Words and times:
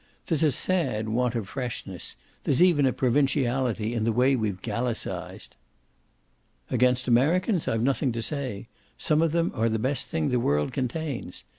There's 0.25 0.41
a 0.41 0.51
sad 0.51 1.09
want 1.09 1.35
of 1.35 1.47
freshness 1.47 2.15
there's 2.43 2.59
even 2.63 2.87
a 2.87 2.91
provinciality 2.91 3.93
in 3.93 4.03
the 4.03 4.11
way 4.11 4.35
we've 4.35 4.59
Gallicised." 4.63 5.55
"Against 6.71 7.07
Americans 7.07 7.67
I've 7.67 7.83
nothing 7.83 8.11
to 8.13 8.23
say; 8.23 8.67
some 8.97 9.21
of 9.21 9.31
them 9.31 9.51
are 9.53 9.69
the 9.69 9.77
best 9.77 10.07
thing 10.07 10.29
the 10.29 10.39
world 10.39 10.73
contains. 10.73 11.43